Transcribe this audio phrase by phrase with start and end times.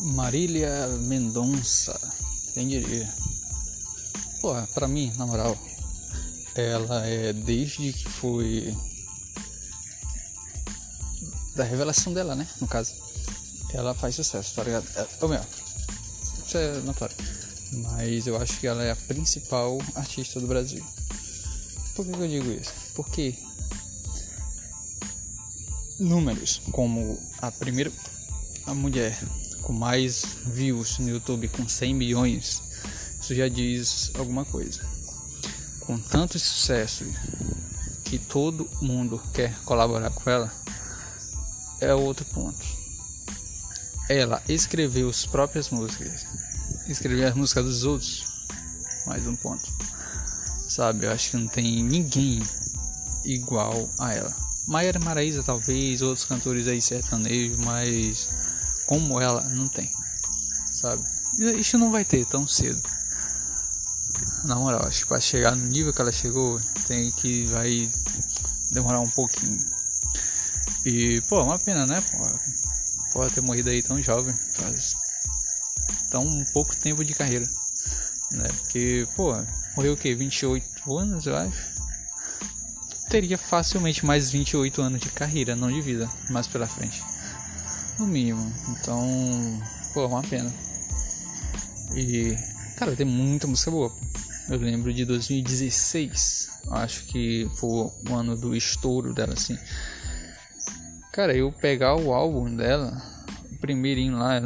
[0.00, 1.98] Marília Mendonça,
[2.54, 3.12] quem diria?
[4.40, 5.58] Pô, pra mim, na moral,
[6.54, 8.76] ela é desde que foi
[11.56, 12.46] da revelação dela, né?
[12.60, 12.94] No caso,
[13.74, 14.86] ela faz sucesso, tá ligado?
[14.96, 15.46] É, ou melhor,
[16.46, 17.16] isso é notório.
[17.72, 20.84] Mas eu acho que ela é a principal artista do Brasil.
[21.94, 22.72] Por que eu digo isso?
[22.94, 23.34] Porque
[25.98, 27.90] números como a primeira
[28.66, 29.18] a mulher
[29.62, 32.62] com mais views no YouTube com 100 milhões,
[33.20, 34.80] isso já diz alguma coisa.
[35.80, 37.04] Com tanto sucesso
[38.04, 40.52] que todo mundo quer colaborar com ela,
[41.80, 42.64] é outro ponto.
[44.08, 46.26] Ela escreveu as próprias músicas,
[46.88, 48.24] escrever as músicas dos outros,
[49.06, 49.70] mais um ponto.
[50.68, 52.42] Sabe, eu acho que não tem ninguém
[53.24, 54.34] igual a ela.
[54.66, 58.28] Maiara Maraíza talvez, outros cantores aí sertanejos, mas
[58.88, 59.92] como ela não tem,
[60.72, 61.04] sabe?
[61.38, 62.80] Isso não vai ter tão cedo.
[64.44, 67.88] Na moral, acho que para chegar no nível que ela chegou, tem que vai
[68.70, 69.58] demorar um pouquinho.
[70.86, 72.00] E, pô, é uma pena, né?
[72.00, 72.26] Pô,
[73.12, 74.94] pode ter morrido aí tão jovem, faz
[76.10, 77.46] tão pouco tempo de carreira,
[78.32, 78.48] né?
[78.48, 79.34] Porque, pô,
[79.76, 80.14] morreu o que?
[80.14, 81.78] 28 anos, eu acho.
[83.10, 87.02] Teria facilmente mais 28 anos de carreira, não de vida, mais pela frente
[87.98, 88.52] no mínimo.
[88.70, 89.00] Então,
[89.92, 90.52] pô, é uma pena.
[91.94, 92.36] E,
[92.76, 93.92] cara, tem muita música boa.
[94.48, 99.58] Eu lembro de 2016, acho que foi o ano do estouro dela, assim.
[101.12, 103.02] Cara, eu pegar o álbum dela,
[103.52, 104.40] o primeirinho lá,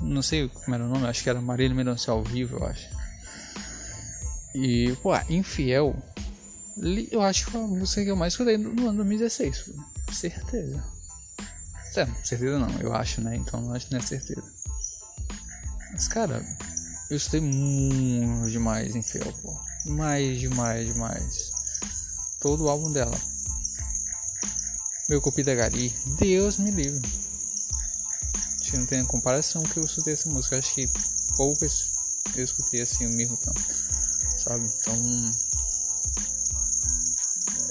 [0.00, 2.88] não sei como era o nome, acho que era Marília Mendonça ao vivo, eu acho.
[4.54, 5.94] E, pô, Infiel,
[7.10, 9.70] eu acho que foi a música que eu mais escutei no ano 2016,
[10.12, 10.93] certeza.
[11.96, 13.36] É, certeza não, eu acho, né?
[13.36, 14.44] Então não acho que não é certeza.
[15.92, 16.44] Mas, cara,
[17.08, 19.56] eu escutei muito demais em Fel, pô.
[19.86, 21.52] Mais, demais, demais.
[22.40, 23.16] Todo o álbum dela.
[25.08, 27.08] Meu Copi da Gari, Deus me livre.
[28.60, 30.58] Acho que não tem comparação que eu escutei essa música.
[30.58, 30.90] Acho que
[31.36, 31.92] poucas
[32.34, 33.62] eu escutei assim o mesmo tanto.
[34.38, 34.66] Sabe?
[34.66, 35.34] Então.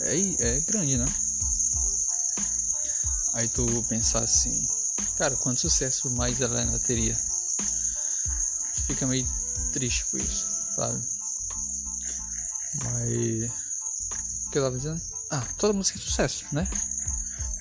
[0.03, 1.06] É, é grande, né?
[3.33, 4.67] Aí tu pensar assim,
[5.17, 7.19] cara, quanto sucesso mais ela ainda teria?
[8.85, 9.27] Fica meio
[9.71, 10.45] triste com isso,
[10.75, 11.03] sabe?
[12.83, 13.51] Mas.
[14.45, 15.01] O que eu tava dizendo?
[15.31, 16.67] Ah, toda música é sucesso, né?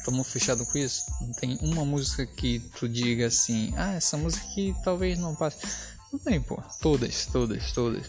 [0.05, 1.07] Tamo fechado com isso.
[1.23, 5.57] Não tem uma música que tu diga assim, ah, essa música aqui talvez não passe.
[6.13, 6.63] Não tem, pô.
[6.83, 8.07] Todas, todas, todas.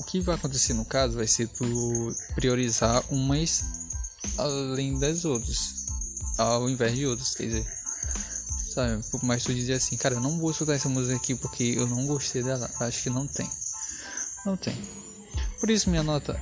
[0.00, 3.62] O que vai acontecer no caso vai ser tu priorizar umas
[4.36, 5.80] além das outras
[6.40, 7.66] ao invés de outros, quer dizer.
[8.74, 9.04] Sabe?
[9.22, 12.06] Mas tu dizer assim, cara, eu não vou escutar essa música aqui porque eu não
[12.06, 12.70] gostei dela.
[12.80, 13.50] Acho que não tem.
[14.46, 14.76] Não tem.
[15.58, 16.40] Por isso minha nota.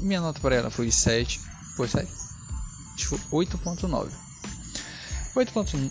[0.00, 1.40] Minha nota para ela foi 7.
[1.76, 2.10] Foi 7?
[2.94, 4.10] Acho que foi 8.9.
[5.36, 5.90] 8.9.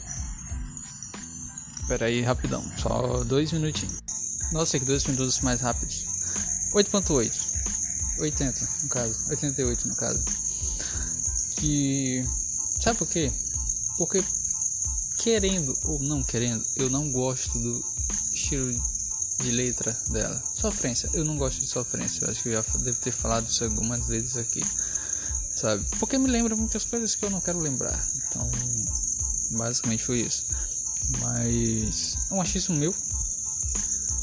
[1.87, 2.63] Pera aí, rapidão.
[2.77, 4.01] Só dois minutinhos.
[4.51, 6.05] Nossa, que dois minutos mais rápidos.
[6.73, 7.53] 8.8.
[8.19, 9.29] 80 no caso.
[9.29, 10.43] 88 no caso
[11.63, 12.25] que.
[12.81, 13.31] Sabe por quê?
[13.97, 14.23] Porque,
[15.17, 17.85] querendo ou não querendo, eu não gosto do
[18.33, 18.73] estilo
[19.39, 20.43] de letra dela.
[20.53, 22.25] Sofrência, eu não gosto de sofrência.
[22.25, 24.61] Eu acho que eu já devo ter falado isso algumas vezes aqui.
[25.55, 25.85] Sabe?
[25.99, 28.05] Porque me lembra muitas coisas que eu não quero lembrar.
[28.15, 28.49] Então,
[29.51, 30.45] basicamente foi isso.
[31.19, 32.93] Mas é um achismo meu.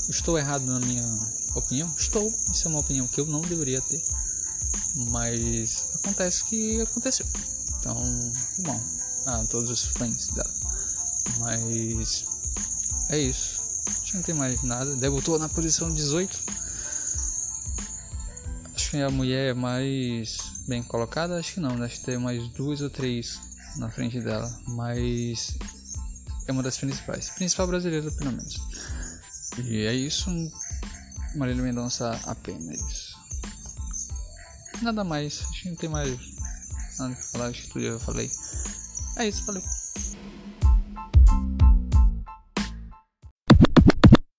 [0.09, 1.07] Estou errado na minha
[1.55, 1.91] opinião?
[1.97, 2.35] Estou.
[2.53, 4.03] Isso é uma opinião que eu não deveria ter.
[4.95, 7.27] Mas acontece que aconteceu.
[7.79, 7.97] Então,
[8.59, 8.81] bom,
[9.27, 10.55] a todos os fãs dela.
[11.39, 12.25] Mas
[13.09, 13.61] é isso.
[14.15, 14.97] Não tem mais nada.
[14.97, 16.39] Debutou na posição 18.
[18.75, 21.39] Acho que a mulher é mais bem colocada.
[21.39, 21.83] Acho que não.
[21.83, 23.39] Acho que tem mais duas ou três
[23.77, 24.51] na frente dela.
[24.69, 25.57] Mas
[26.47, 27.31] é uma das principais.
[27.31, 28.61] Principal brasileira, pelo menos.
[29.59, 30.31] E é isso.
[31.37, 33.10] Marília Mendonça apenas.
[34.83, 35.43] Nada mais.
[35.51, 36.19] Acho que não tem mais
[36.99, 37.47] nada pra falar.
[37.47, 38.31] Acho que tudo eu falei.
[39.17, 39.63] É isso, valeu.